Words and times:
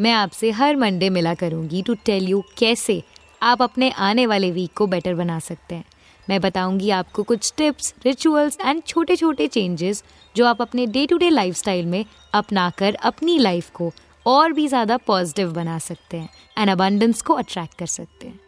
मैं 0.00 0.12
आपसे 0.12 0.50
हर 0.50 0.76
मंडे 0.76 1.10
मिला 1.10 1.34
करूँगी 1.34 1.82
टू 1.82 1.94
टेल 1.94 2.28
यू 2.28 2.42
कैसे 2.58 3.02
आप 3.42 3.62
अपने 3.62 3.90
आने 3.90 4.26
वाले 4.26 4.50
वीक 4.50 4.72
को 4.76 4.86
बेटर 4.86 5.14
बना 5.14 5.38
सकते 5.38 5.74
हैं। 5.74 5.84
मैं 6.28 6.40
बताऊँगी 6.40 6.90
आपको 6.90 7.22
कुछ 7.22 7.52
टिप्स 7.56 7.94
रिचुअल्स 8.04 8.58
एंड 8.64 8.82
छोटे 8.82 9.16
छोटे 9.16 9.46
चेंजेस 9.46 10.04
जो 10.36 10.46
आप 10.46 10.62
अपने 10.62 10.86
डे 10.86 11.06
टू 11.06 11.16
डे 11.16 11.30
लाइफ 11.30 11.68
में 11.68 12.04
अपनाकर 12.34 12.94
अपनी 12.94 13.38
लाइफ 13.38 13.70
को 13.70 13.92
और 14.26 14.52
भी 14.52 14.68
ज़्यादा 14.68 14.96
पॉजिटिव 14.96 15.52
बना 15.52 15.78
सकते 15.78 16.16
हैं 16.16 16.28
एंड 16.58 16.70
अबंडेंस 16.70 17.22
को 17.22 17.34
अट्रैक्ट 17.34 17.74
कर 17.78 17.86
सकते 17.86 18.26
हैं। 18.26 18.40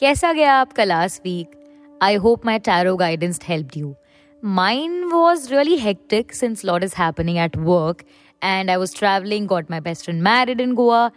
कैसा 0.00 0.32
गया 0.32 0.54
आपका 0.54 0.84
last 0.84 1.22
week 1.24 1.50
I 2.02 2.14
hope 2.14 2.46
my 2.46 2.58
tarot 2.58 2.96
guidance 2.96 3.40
help 3.44 3.76
you 3.76 3.94
mine 4.42 4.96
was 5.10 5.44
really 5.50 5.76
hectic 5.78 6.32
since 6.34 6.62
a 6.64 6.66
lot 6.66 6.82
is 6.82 6.94
happening 6.94 7.38
at 7.38 7.54
work 8.44 8.70
I 8.70 8.76
was 8.76 8.96
was 9.04 9.46
got 9.48 9.70
my 9.70 9.80
best 9.80 10.04
friend 10.04 10.26
married 10.28 10.66
in 10.66 10.76
Goa. 10.76 11.10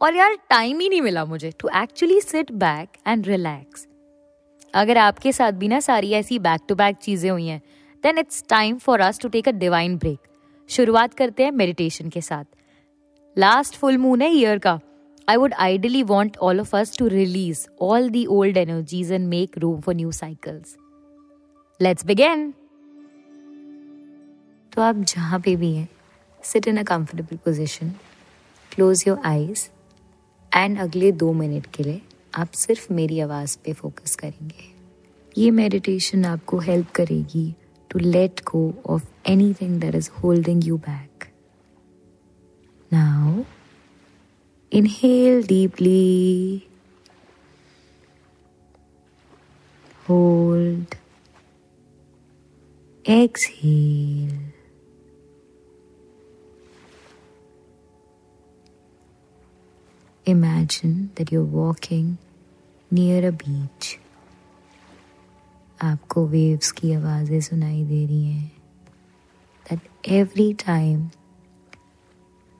और 0.00 0.14
यार 0.14 0.34
time 0.50 0.80
ही 0.80 0.88
नहीं 0.88 1.02
मिला 1.02 1.24
मुझे 1.24 1.50
to 1.60 1.68
actually 1.76 2.20
sit 2.20 2.52
back 2.52 2.88
and 3.08 3.26
relax 3.26 3.86
अगर 4.74 4.98
आपके 4.98 5.32
साथ 5.32 5.52
भी 5.52 5.68
ना 5.68 5.80
सारी 5.80 6.12
ऐसी 6.12 6.38
बैक 6.38 6.60
टू 6.68 6.74
बैक 6.74 6.96
चीज़ें 6.96 7.30
हुई 7.30 7.46
हैं 7.46 7.60
then 8.04 8.18
it's 8.18 8.44
time 8.48 8.78
for 8.78 9.00
us 9.00 9.20
to 9.20 9.28
take 9.28 9.48
a 9.48 9.52
divine 9.52 9.96
break 9.98 10.18
शुरुआत 10.68 11.14
करते 11.14 11.44
हैं 11.44 11.50
मेडिटेशन 11.50 12.08
के 12.08 12.20
साथ. 12.20 12.44
लास्ट 13.36 13.76
फुल 13.76 13.98
मून 13.98 14.22
है 14.22 14.30
ईयर 14.30 14.58
का. 14.58 14.78
I 15.28 15.36
would 15.36 15.54
ideally 15.54 16.02
want 16.02 16.36
all 16.36 16.60
of 16.60 16.76
us 16.76 16.96
to 16.98 17.08
release 17.08 17.66
all 17.80 18.08
the 18.10 18.26
old 18.26 18.56
energies 18.56 19.12
and 19.12 19.28
make 19.28 19.58
room 19.58 19.80
for 19.80 19.94
new 19.94 20.12
cycles 20.12 20.76
let's 21.80 22.06
begin 22.06 22.52
तो 24.72 24.82
आप 24.82 24.96
जहाँ 24.96 25.40
पे 25.40 25.56
भी 25.56 25.74
हैं 25.74 25.88
sit 26.44 26.66
in 26.68 26.76
a 26.76 26.82
comfortable 26.82 27.36
position 27.44 27.90
close 28.72 29.04
your 29.06 29.20
eyes 29.26 29.66
and 30.52 30.78
अगले 30.80 31.10
दो 31.12 31.32
minute 31.32 31.66
के 31.74 31.82
लिए 31.82 32.00
आप 32.34 32.52
सिर्फ़ 32.56 32.92
मेरी 32.92 33.20
आवाज़ 33.20 33.56
पे 33.64 33.72
फोकस 33.72 34.16
करेंगे। 34.16 34.72
ये 35.36 35.50
मेडिटेशन 35.50 36.24
आपको 36.24 36.58
हेल्प 36.58 36.90
करेगी 36.94 37.54
to 37.90 37.98
let 37.98 38.40
go 38.50 38.62
of 38.86 39.06
any 39.30 39.52
thing 39.60 39.80
that 39.80 39.94
is 39.94 40.10
holding 40.22 40.64
you 40.66 40.76
back 40.88 41.24
now 42.90 43.42
inhale 44.72 45.42
deeply 45.46 46.62
hold 50.08 50.94
exhale. 53.04 54.53
Imagine 60.25 61.11
that 61.15 61.31
you're 61.31 61.43
walking 61.43 62.17
near 62.91 63.27
a 63.27 63.31
beach. 63.31 63.99
आपको 65.81 66.25
वेव्स 66.27 66.71
की 66.77 66.91
आवाज़ें 66.93 67.39
सुनाई 67.41 67.83
दे 67.85 68.05
रही 68.05 68.23
हैं 68.25 68.51
that 69.69 69.79
every 70.03 70.53
time 70.53 71.11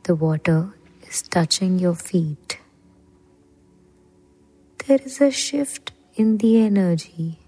the 0.08 0.16
water 0.16 0.74
is 1.08 1.22
touching 1.36 1.80
your 1.80 1.96
feet, 1.96 2.58
there 4.86 5.00
is 5.06 5.20
a 5.22 5.32
shift 5.32 5.92
in 6.16 6.38
the 6.38 6.52
energy. 6.62 7.40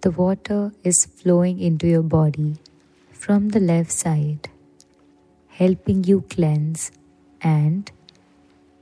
The 0.00 0.10
water 0.10 0.72
is 0.82 1.04
flowing 1.04 1.60
into 1.60 1.86
your 1.86 2.02
body 2.02 2.56
from 3.12 3.50
the 3.50 3.60
left 3.60 3.92
side, 3.92 4.48
helping 5.48 6.02
you 6.04 6.22
cleanse 6.22 6.90
and 7.41 7.91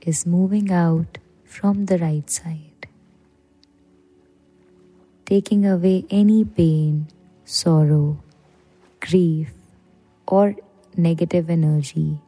is 0.00 0.26
moving 0.26 0.70
out 0.70 1.18
from 1.44 1.86
the 1.86 1.98
right 1.98 2.28
side, 2.30 2.86
taking 5.24 5.66
away 5.66 6.04
any 6.10 6.44
pain, 6.44 7.08
sorrow, 7.44 8.18
grief, 9.00 9.52
or 10.26 10.54
negative 10.96 11.50
energy 11.50 12.20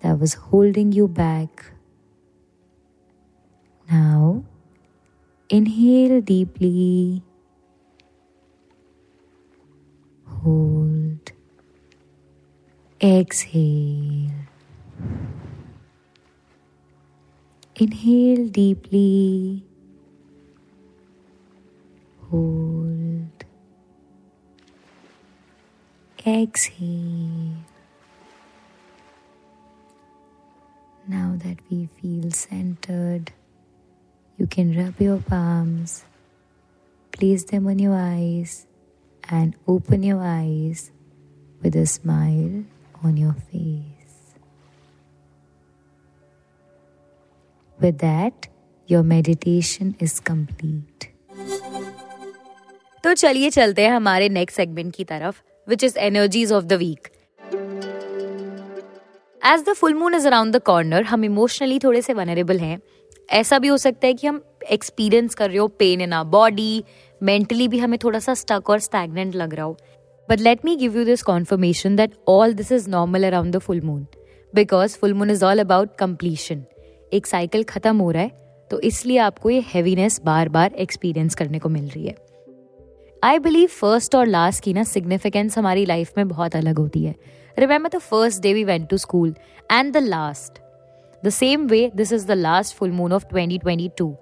that 0.00 0.18
was 0.18 0.34
holding 0.34 0.92
you 0.92 1.08
back. 1.08 1.72
Now, 3.90 4.44
inhale 5.48 6.20
deeply, 6.20 7.22
hold, 10.26 11.32
exhale. 13.00 14.30
Inhale 17.80 18.48
deeply. 18.48 19.62
Hold. 22.28 23.44
Exhale. 26.26 27.54
Now 31.06 31.36
that 31.38 31.58
we 31.70 31.88
feel 32.02 32.32
centered, 32.32 33.30
you 34.36 34.48
can 34.48 34.76
rub 34.76 35.00
your 35.00 35.18
palms, 35.18 36.04
place 37.12 37.44
them 37.44 37.68
on 37.68 37.78
your 37.78 37.94
eyes, 37.94 38.66
and 39.30 39.54
open 39.68 40.02
your 40.02 40.20
eyes 40.20 40.90
with 41.62 41.76
a 41.76 41.86
smile 41.86 42.64
on 43.04 43.16
your 43.16 43.36
face. 43.52 43.97
With 47.80 47.98
that, 47.98 48.46
your 48.88 49.02
meditation 49.08 49.90
is 50.04 50.14
complete. 50.28 51.04
तो 53.04 53.12
चलिए 53.14 53.50
चलते 53.50 53.82
हैं 53.82 53.90
हमारे 53.90 54.28
next 54.28 54.56
segment 54.56 54.94
की 54.94 55.04
तरफ़ 55.04 55.40
which 55.68 55.84
is 55.84 55.98
energies 55.98 56.52
of 56.52 56.64
the 56.64 56.72
week 56.72 57.08
as 59.42 59.62
the 59.68 59.72
full 59.72 59.94
moon 59.94 60.14
is 60.14 60.26
around 60.26 60.56
the 60.56 60.60
corner 60.62 61.02
हम 61.02 61.24
emotionally 61.24 61.78
थोड़े 61.78 62.02
से 62.02 62.14
वनरेबल 62.14 62.58
हैं। 62.58 62.78
ऐसा 63.30 63.58
भी 63.58 63.68
हो 63.68 63.76
सकता 63.76 64.06
है 64.06 64.14
कि 64.14 64.26
हम 64.26 64.42
एक्सपीरियंस 64.70 65.34
कर 65.34 65.48
रहे 65.48 65.58
हो 65.58 65.66
pain 65.68 66.00
in 66.00 66.12
a 66.12 66.22
body 66.24 66.84
mentally 67.20 67.68
भी 67.68 67.78
हमें 67.78 67.98
थोड़ा 68.04 68.18
सा 68.18 68.34
स्टक 68.34 68.70
और 68.70 68.78
स्टैगनेंट 68.80 69.34
लग 69.34 69.54
रहा 69.54 69.64
हो। 69.64 69.76
But 70.28 70.40
let 70.40 70.64
me 70.64 70.76
give 70.76 70.96
you 70.98 71.04
this 71.04 71.22
confirmation 71.22 71.96
that 71.96 72.14
all 72.28 72.54
this 72.54 72.72
is 72.72 72.90
normal 72.90 73.26
around 73.26 73.54
the 73.56 73.58
full 73.58 73.80
moon 73.80 74.06
because 74.54 74.96
full 74.98 75.14
moon 75.14 75.30
is 75.30 75.44
all 75.44 75.58
about 75.58 75.96
completion 75.98 76.64
एक 77.12 77.26
साइकिल 77.26 77.62
ख़त्म 77.64 77.96
हो 77.98 78.10
रहा 78.10 78.22
है 78.22 78.46
तो 78.70 78.80
इसलिए 78.80 79.18
आपको 79.18 79.50
ये 79.50 79.60
हैवीनेस 79.74 80.20
बार 80.24 80.48
बार 80.48 80.72
एक्सपीरियंस 80.74 81.34
करने 81.34 81.58
को 81.58 81.68
मिल 81.68 81.88
रही 81.88 82.06
है। 82.06 82.14
आई 83.24 83.38
बिलीव 83.38 83.68
फ़र्स्ट 83.68 84.14
और 84.14 84.26
लास्ट 84.26 84.64
की 84.64 84.72
ना 84.72 84.82
सिग्निफिकेंस 84.84 85.58
हमारी 85.58 85.84
लाइफ 85.84 86.12
में 86.18 86.28
बहुत 86.28 86.56
अलग 86.56 86.78
होती 86.78 87.04
है। 87.04 87.14
Remember 87.58 87.88
the 87.88 87.98
first 87.98 88.42
day 88.42 88.54
we 88.54 88.64
went 88.64 88.88
to 88.88 88.96
school 88.96 89.34
and 89.72 89.92
the 89.92 89.96
last 89.96 90.60
the 91.24 91.28
same 91.28 91.66
way 91.66 91.90
this 91.94 92.12
is 92.12 92.26
the 92.26 92.30
last 92.30 92.76
full 92.76 92.90
moon 92.90 93.12
of 93.12 93.24
2022 93.34 94.12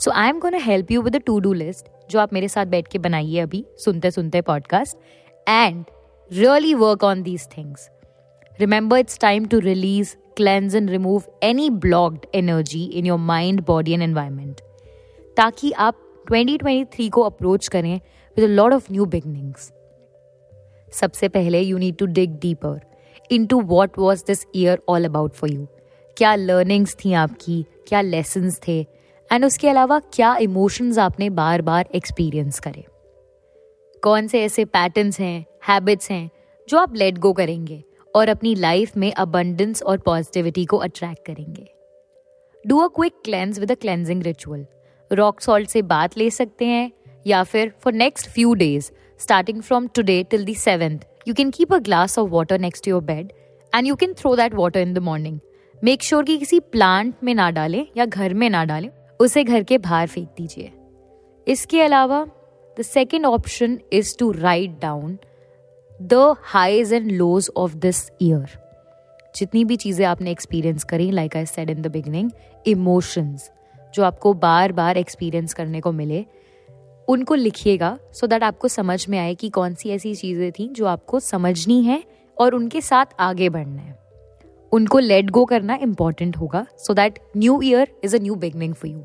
so 0.00 0.10
I 0.10 0.28
am 0.28 0.38
gonna 0.38 0.58
help 0.58 0.90
you 0.90 1.02
with 1.02 1.16
to 1.16 1.40
do 1.40 1.52
list 1.52 1.86
जो 2.10 2.18
आप 2.18 2.32
मेरे 2.32 2.48
साथ 2.48 2.66
बैठ 2.66 2.88
के 2.88 2.98
बनाइए 2.98 3.40
अभी 3.40 3.64
सुनते 3.84 4.10
सुनते 4.10 4.40
podcast 4.40 4.96
and 5.48 5.84
really 6.32 6.74
work 6.74 7.04
on 7.04 7.22
these 7.22 7.48
things 7.58 7.88
remember 8.60 8.98
it's 8.98 9.18
time 9.18 9.44
to 9.44 9.58
release 9.58 10.16
cleanse 10.40 10.74
and 10.74 10.90
remove 10.90 11.26
any 11.44 11.66
blocked 11.70 12.24
energy 12.34 12.80
in 12.98 13.06
your 13.10 13.18
mind, 13.30 13.60
body 13.66 13.92
and 13.92 14.02
environment. 14.02 14.60
ताकि 15.36 15.72
आप 15.72 16.24
2023 16.32 17.10
को 17.10 17.22
अप्रोच 17.22 17.68
करें 17.68 18.00
with 18.36 18.50
lot 18.50 18.72
of 18.72 18.92
new 18.92 19.04
beginnings 19.04 19.72
सबसे 20.92 21.28
पहले 21.28 21.60
you 21.60 21.78
need 21.78 21.96
to 21.96 22.06
dig 22.06 22.30
deeper 22.30 22.80
in 23.30 23.46
to 23.46 23.60
what 23.60 23.98
was 23.98 24.24
this 24.26 24.46
year 24.56 24.82
all 24.88 25.04
about 25.04 25.32
for 25.32 25.50
you 25.50 25.66
क्या 26.16 26.34
learnings 26.34 26.96
थी 27.04 27.12
आपकी? 27.12 27.66
क्या 27.88 28.00
लेसन्स 28.00 28.60
थे? 28.68 28.80
एंड 29.32 29.44
उसके 29.44 29.68
अलावा 29.68 29.98
क्या 29.98 30.36
इमोशंस 30.36 30.98
आपने 30.98 31.30
बार 31.30 31.62
बार 31.62 31.88
एक्सपीरियंस 31.94 32.60
करे? 32.60 32.84
कौन 34.02 34.26
से 34.26 34.42
ऐसे 34.42 34.64
पैटर्न्स 34.64 35.20
हैं 35.20 35.44
हैबिट्स 35.68 36.10
हैं 36.10 36.30
जो 36.68 36.78
आप 36.78 36.94
लेट 36.94 37.18
गो 37.18 37.32
करेंगे? 37.32 37.84
और 38.14 38.28
अपनी 38.28 38.54
लाइफ 38.54 38.96
में 38.96 39.12
अबंडेंस 39.12 39.82
और 39.82 39.98
पॉजिटिविटी 39.98 40.64
को 40.64 40.76
अट्रैक्ट 40.78 41.26
करेंगे। 41.26 41.66
Do 42.64 42.78
a 42.78 42.88
quick 42.88 43.12
cleanse 43.24 43.58
with 43.58 43.72
a 43.72 43.74
cleansing 43.74 44.22
ritual 44.22 44.66
rock 45.10 45.40
salt 45.40 45.68
से 45.68 45.82
बात 45.84 46.18
ले 46.18 46.28
सकते 46.30 46.64
हैं, 46.64 46.90
या 47.26 47.42
फिर 47.44 47.72
for 47.80 47.92
next 47.92 48.28
few 48.30 48.54
days 48.54 48.90
starting 49.20 49.62
from 49.62 49.86
today 49.94 50.22
till 50.30 50.44
the 50.44 50.54
seventh 50.54 50.98
you 51.28 51.34
can 51.34 51.50
keep 51.50 51.72
a 51.74 51.78
glass 51.80 52.18
of 52.18 52.30
water 52.30 52.58
next 52.60 52.88
your 52.88 53.02
bed 53.02 53.32
and 53.72 53.86
you 53.86 53.94
can 53.94 54.14
throw 54.14 54.34
that 54.36 54.54
water 54.54 54.80
in 54.80 54.94
the 54.94 54.98
morning 55.00 55.38
make 55.82 56.02
sure 56.02 56.24
कि 56.24 56.36
किसी 56.38 56.60
plant 56.62 57.14
में 57.24 57.34
ना 57.34 57.50
डालें 57.50 57.86
या 57.96 58.04
घर 58.04 58.34
में 58.34 58.48
ना 58.50 58.64
डालें, 58.64 58.88
उसे 59.20 59.44
घर 59.44 59.62
के 59.62 59.78
बाहर 59.78 60.06
फेंक 60.06 60.28
दीजिए। 60.28 60.72
इसके 61.46 61.80
अलावा 61.82 62.24
the 62.76 62.82
second 62.82 63.26
option 63.26 63.78
is 63.92 64.16
to 64.18 64.30
write 64.32 64.78
down 64.80 65.18
the 66.02 66.34
highs 66.42 66.92
and 66.92 67.10
lows 67.10 67.50
of 67.56 67.74
this 67.76 68.10
year 68.22 68.58
जितनी 69.34 69.64
भी 69.64 69.76
चीज़ें 69.76 70.04
आपने 70.06 70.30
एक्सपीरियंस 70.30 70.84
करी 70.84 71.10
like 71.10 71.36
I 71.36 71.46
said 71.46 71.70
in 71.70 71.82
the 71.82 71.86
beginning 71.86 72.30
emotions 72.66 73.50
जो 73.94 74.02
आपको 74.04 74.32
बार 74.34 74.72
बार 74.72 74.96
एक्सपीरियंस 74.96 75.54
करने 75.54 75.80
को 75.80 75.92
मिले, 75.92 76.24
उनको 77.08 77.34
लिखिएगा 77.34 77.98
सो 78.12 78.26
दैट 78.26 78.42
आपको 78.42 78.68
समझ 78.68 79.06
में 79.08 79.18
आए 79.18 79.34
कि 79.34 79.48
कौन 79.48 79.74
सी 79.74 79.90
ऐसी 79.90 80.14
चीज़ें 80.14 80.50
थी 80.52 80.68
जो 80.68 80.86
आपको 80.86 81.20
समझनी 81.20 81.82
है 81.82 82.02
और 82.36 82.54
उनके 82.54 82.80
साथ 82.80 83.14
आगे 83.20 83.48
बढ़ना 83.48 83.80
है। 83.80 83.98
उनको 84.72 84.98
लेट 84.98 85.30
गो 85.30 85.44
करना 85.44 85.78
इंपॉर्टेंट 85.82 86.36
होगा 86.36 86.66
so 86.78 86.94
that 86.94 87.18
new 87.36 87.60
year 87.62 87.94
is 88.04 88.16
a 88.16 88.20
new 88.20 88.34
beginning 88.34 88.74
for 88.74 88.90
you 88.90 89.04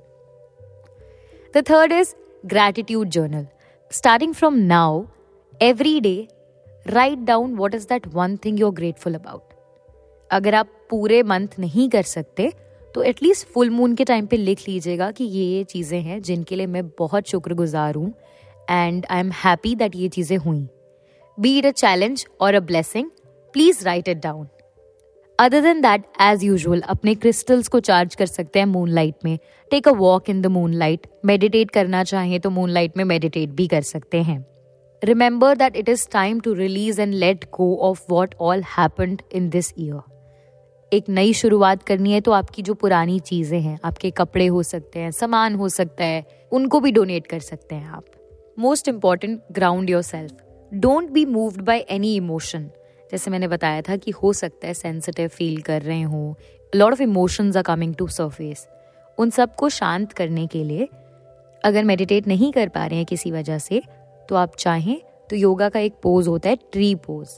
the 1.56 1.64
third 1.70 1.92
is 1.92 2.14
gratitude 2.46 3.10
journal 3.10 3.48
starting 3.92 4.34
from 4.34 4.58
now 4.68 5.04
every 5.62 6.00
day 6.00 6.28
write 6.90 7.20
down 7.26 7.56
what 7.56 7.76
is 7.76 7.88
that 7.88 8.08
one 8.14 8.38
thing 8.46 8.60
you 8.60 8.68
are 8.68 8.74
grateful 8.74 9.16
about 9.16 9.54
अगर 10.32 10.56
आप 10.56 10.68
पूरे 10.90 11.22
month 11.24 11.60
नहीं 11.60 11.90
कर 11.90 12.04
सकते 12.04 12.52
तो 12.96 13.04
at least 13.04 13.48
full 13.48 13.70
moon 13.70 13.96
के 13.96 14.04
time 14.04 14.26
पे 14.26 14.38
लिख 14.38 14.68
लीजिएगा 14.68 15.10
कि 15.12 15.24
ये 15.24 15.44
ये 15.46 15.64
चीज़ें 15.64 16.00
हैं 16.02 16.22
जिनके 16.22 16.56
लिए 16.56 16.68
मैं 16.68 16.88
बहुत 17.00 17.28
शुक्रगुजार 17.30 17.96
हूँ 17.96 18.14
and 18.70 19.06
I 19.10 19.20
am 19.20 19.32
happy 19.44 19.76
that 19.76 19.96
ये 19.96 20.10
चीज़ें 20.10 20.38
हुई। 20.38 20.68
बी 21.38 21.58
इट 21.58 21.66
अ 21.66 21.72
चैलेंज 21.72 22.26
और 22.42 22.54
a 22.54 22.60
blessing 22.60 23.10
please 23.54 23.84
write 23.86 24.08
it 24.08 24.22
down 24.24 24.48
other 25.40 25.62
than 25.62 25.82
that 25.82 26.04
as 26.22 26.44
usual 26.44 26.82
अपने 26.82 27.16
क्रिस्टल्स 27.16 27.68
को 27.68 27.80
चार्ज 27.80 28.16
कर 28.16 28.26
सकते 28.26 28.60
हैं 28.60 28.66
मून 28.66 28.90
लाइट 28.90 29.26
में। 29.26 29.38
Take 29.72 29.88
a 29.88 29.92
walk 29.92 30.30
in 30.30 30.42
the 30.42 30.48
moon 30.48 30.74
light 30.74 31.08
meditate 31.26 31.72
करना 31.72 32.04
चाहें 32.04 32.40
तो 32.40 32.50
मून 32.50 32.70
लाइट 32.70 32.98
में 32.98 33.04
मेडिटेट 33.06 33.50
भी 33.50 33.68
कर 33.68 33.82
सकते 33.82 34.22
हैं। 34.22 34.46
Remember 35.02 35.56
that 35.56 35.76
it 35.76 35.90
is 35.90 36.08
time 36.12 36.40
to 36.40 36.54
release 36.54 37.02
and 37.02 37.14
let 37.14 37.46
go 37.52 37.76
of 37.82 38.06
what 38.10 38.36
all 38.42 38.64
happened 38.78 39.22
in 39.34 39.50
this 39.50 39.74
year 39.80 40.18
एक 40.92 41.10
नई 41.10 41.34
शुरुआत 41.34 41.84
करनी 41.84 42.12
है 42.12 42.22
तो 42.22 42.32
आपकी 42.32 42.62
जो 42.62 42.74
पुरानी 42.74 43.20
चीज़ें 43.20 43.60
हैं, 43.62 43.80
आपके 43.84 44.10
कपड़े 44.12 44.46
हो 44.48 44.62
सकते 44.64 45.00
हैं, 45.00 45.12
सामान 45.12 45.56
हो 45.56 45.70
सकता 45.70 46.04
है, 46.04 46.24
उनको 46.52 46.80
भी 46.80 46.92
डोनेट 46.92 47.28
कर 47.28 47.40
सकते 47.40 47.76
हैं 47.76 47.88
आप। 47.88 48.06
Most 48.60 48.88
important 48.88 49.42
ground 49.52 49.90
your 49.90 50.02
self 50.02 50.38
don't 50.72 51.10
be 51.10 51.26
moved 51.26 51.62
by 51.62 51.80
any 51.90 52.16
emotion 52.16 52.70
जैसे 53.12 53.32
मैंने 53.32 53.48
बताया 53.48 53.82
था 53.82 53.96
कि 53.96 54.12
हो 54.12 54.34
सकता 54.34 54.68
है 54.68 54.74
सेंसिटिव 54.74 55.28
फील 55.28 55.62
कर 55.62 55.82
रहे 55.82 56.02
हो। 56.02 56.36
Lot 56.74 56.94
of 56.94 57.02
emotions 57.02 57.58
are 57.58 57.64
coming 57.64 57.96
to 57.96 58.08
surface 58.08 58.68
उन 59.18 59.30
सबको 59.30 59.70
शांत 59.70 60.14
करने 60.14 60.48
के 60.48 60.64
लिए 60.64 60.90
अगर 61.64 61.84
मेडिटेट 61.84 62.28
नहीं 62.28 62.52
कर 62.52 62.70
पा 62.70 62.86
रहे 62.86 62.98
हैं 62.98 63.06
किसी 63.06 63.32
वजह 63.32 63.58
से 63.58 63.82
तो 64.30 64.36
आप 64.36 64.56
चाहें 64.56 65.00
तो 65.30 65.36
योगा 65.36 65.70
का 65.70 65.80
एक 65.80 65.94
पोज 66.04 66.28
होता 66.28 66.50
है 66.50 66.56
ट्री 66.72 66.94
पोज 66.96 67.30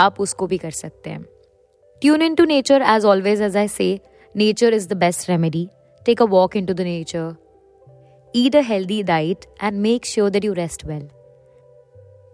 आप 0.00 0.20
उसको 0.20 0.46
भी 0.46 0.58
कर 0.58 0.70
सकते 0.70 1.10
हैं. 1.10 1.22
Tune 2.02 2.22
in 2.22 2.34
to 2.34 2.44
nature 2.44 2.82
as 2.82 3.04
always 3.04 3.42
as 3.42 3.56
I 3.56 3.68
say 3.68 3.98
nature 4.34 4.74
is 4.74 4.88
the 4.88 4.96
best 4.96 5.28
remedy 5.30 5.68
take 6.06 6.22
a 6.22 6.24
walk 6.24 6.56
in 6.56 6.66
to 6.66 6.74
the 6.74 6.80
nature 6.80 7.34
eat 8.36 8.56
a 8.56 8.60
healthy 8.60 9.02
diet 9.02 9.44
and 9.62 9.78
make 9.78 10.06
sure 10.06 10.30
that 10.30 10.44
you 10.44 10.52
rest 10.52 10.86
well 10.86 11.08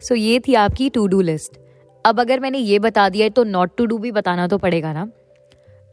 so 0.01 0.15
ये 0.15 0.41
थी 0.41 0.55
आपकी 0.55 0.89
to 0.91 1.07
do 1.07 1.21
list 1.21 1.59
अब 2.05 2.21
अगर 2.21 2.41
मैंने 2.41 2.59
ये 2.59 2.79
बता 2.79 3.09
दिया 3.09 3.25
है 3.25 3.31
तो 3.31 3.45
नॉट 3.45 3.77
टू 3.77 3.87
डू 3.87 3.99
भी 3.99 4.13
बताना 4.13 4.47
तो 4.49 4.59
पड़ेगा 4.59 4.93
ना? 4.93 5.11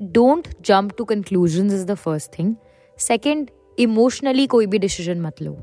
Don't 0.01 0.47
jump 0.61 0.95
to 0.97 1.05
conclusion 1.05 1.65
is 1.65 1.85
the 1.85 1.93
first 1.95 2.37
thing 2.39 2.55
second 2.97 3.49
emotionally 3.79 4.47
कोई 4.47 4.65
भी 4.65 4.79
डिसीज़न 4.79 5.21
मत 5.21 5.41
लो. 5.41 5.53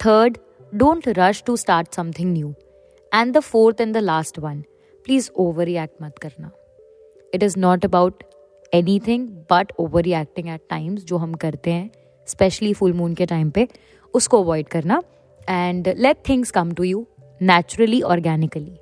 Third 0.00 0.38
don't 0.74 1.08
rush 1.08 1.42
to 1.46 1.56
start 1.56 1.94
something 1.94 2.32
new 2.32 2.52
and 3.12 3.32
the 3.32 3.40
fourth 3.40 3.80
and 3.80 3.94
the 3.94 3.98
last 4.02 4.38
one 4.38 4.60
please 5.06 5.30
over 5.36 5.64
react 5.64 6.02
मत 6.02 6.18
करना 6.18 6.50
it 7.32 7.42
is 7.42 7.58
not 7.58 7.84
about 7.84 8.22
any 8.72 8.98
thing 9.06 9.28
but 9.50 9.72
over 9.78 10.02
reacting 10.02 10.48
at 10.48 10.60
times 10.70 11.04
जो 11.04 11.16
हम 11.16 11.34
करते 11.44 11.72
हैं 11.72 11.90
specially 12.28 12.72
full 12.74 12.92
moon 12.92 13.14
के 13.14 13.26
time 13.26 13.50
पे 13.50 13.66
उसको 14.14 14.42
avoid 14.42 14.68
करना 14.68 15.00
and 15.48 15.88
let 15.96 16.28
things 16.28 16.50
come 16.50 16.72
to 16.72 16.84
you 16.84 17.06
naturally 17.40 18.00
organically 18.04 18.76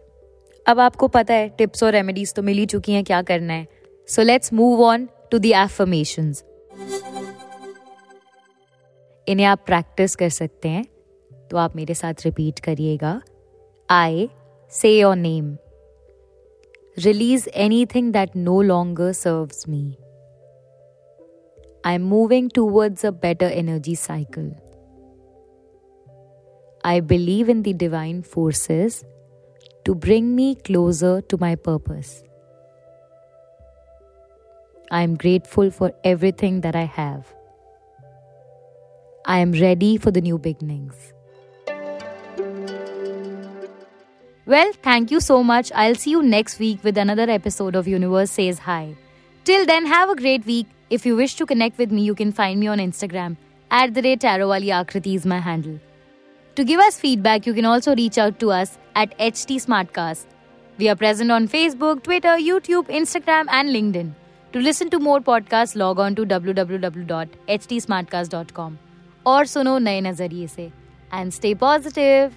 अब 0.66 0.80
आपको 0.80 1.08
पता 1.08 1.34
है 1.34 1.48
टिप्स 1.58 1.82
और 1.82 1.92
रेमेडीज 1.92 2.34
तो 2.34 2.42
मिल 2.42 2.58
ही 2.58 2.66
चुकी 2.66 2.92
हैं 2.92 3.04
क्या 3.04 3.20
करना 3.22 3.52
है 3.52 3.66
so 4.08 4.22
let's 4.22 4.52
move 4.52 4.82
on 4.84 5.08
to 5.30 5.38
the 5.38 5.52
affirmations 5.54 6.42
इन्हें 9.26 9.46
आप 9.46 9.64
प्रैक्टिस 9.66 10.16
कर 10.16 10.28
सकते 10.30 10.68
हैं 10.68 10.84
तो 11.52 11.58
आप 11.58 11.74
मेरे 11.76 11.94
साथ 11.94 12.24
रिपीट 12.24 12.58
करिएगा 12.64 13.20
I 13.90 14.28
say 14.72 14.90
your 14.98 15.16
name 15.16 15.56
release 16.98 17.48
anything 17.64 18.12
that 18.12 18.36
no 18.36 18.60
longer 18.62 19.12
serves 19.12 19.68
me 19.68 19.84
I 21.86 21.94
am 21.94 22.06
moving 22.08 22.50
towards 22.54 23.06
a 23.06 23.10
better 23.26 23.52
energy 23.52 23.96
cycle 23.96 24.52
I 26.84 26.98
believe 27.08 27.48
in 27.48 27.58
the 27.62 27.72
divine 27.80 28.22
forces 28.24 28.94
to 29.86 29.92
bring 29.94 30.30
me 30.38 30.46
closer 30.68 31.12
to 31.32 31.38
my 31.38 31.50
purpose. 31.68 32.10
I 34.90 35.02
am 35.02 35.14
grateful 35.16 35.70
for 35.70 35.92
everything 36.12 36.60
that 36.62 36.74
I 36.74 36.84
have. 36.96 37.32
I 39.24 39.38
am 39.38 39.52
ready 39.64 39.96
for 39.96 40.10
the 40.10 40.20
new 40.22 40.38
beginnings. 40.38 41.12
Well, 44.44 44.72
thank 44.82 45.12
you 45.12 45.20
so 45.20 45.44
much. 45.44 45.70
I'll 45.72 45.94
see 45.94 46.10
you 46.10 46.20
next 46.22 46.58
week 46.58 46.82
with 46.82 46.98
another 46.98 47.30
episode 47.30 47.76
of 47.76 47.86
Universe 47.86 48.32
Says 48.32 48.58
Hi. 48.60 48.96
Till 49.44 49.64
then, 49.66 49.86
have 49.86 50.08
a 50.10 50.16
great 50.16 50.44
week. 50.44 50.66
If 50.90 51.06
you 51.06 51.14
wish 51.16 51.36
to 51.36 51.46
connect 51.46 51.78
with 51.78 51.92
me, 51.92 52.02
you 52.02 52.14
can 52.14 52.32
find 52.32 52.58
me 52.58 52.66
on 52.66 52.78
Instagram 52.78 53.36
at 53.70 53.94
the 53.94 54.02
rate 54.02 54.18
Tarowali 54.20 54.72
Akriti 54.78 55.14
is 55.14 55.24
my 55.24 55.38
handle. 55.38 55.78
To 56.56 56.64
give 56.64 56.80
us 56.80 56.98
feedback, 56.98 57.46
you 57.46 57.54
can 57.54 57.64
also 57.64 57.94
reach 57.94 58.18
out 58.18 58.40
to 58.40 58.50
us 58.50 58.78
at 58.96 59.16
HT 59.18 59.64
Smartcast. 59.64 60.26
We 60.76 60.88
are 60.88 60.96
present 60.96 61.30
on 61.30 61.46
Facebook, 61.48 62.02
Twitter, 62.02 62.36
YouTube, 62.48 62.88
Instagram, 62.88 63.46
and 63.48 63.68
LinkedIn. 63.70 64.12
To 64.52 64.58
listen 64.58 64.90
to 64.90 64.98
more 64.98 65.20
podcasts, 65.20 65.76
log 65.76 66.00
on 66.00 66.16
to 66.16 66.26
www.htsmartcast.com 66.26 68.78
or 69.24 69.42
suno 69.42 69.78
Naye 69.88 70.02
Nazariye 70.02 70.50
se 70.50 70.72
and 71.10 71.32
stay 71.32 71.54
positive. 71.54 72.36